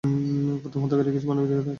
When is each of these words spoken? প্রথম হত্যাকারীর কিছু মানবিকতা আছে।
প্রথম 0.03 0.79
হত্যাকারীর 0.83 1.13
কিছু 1.13 1.27
মানবিকতা 1.27 1.55
আছে। 1.55 1.69